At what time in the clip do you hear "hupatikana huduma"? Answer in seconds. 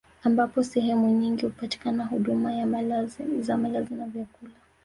1.45-2.57